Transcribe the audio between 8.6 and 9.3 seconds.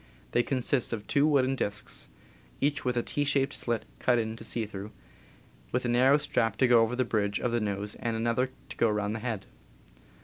to go around the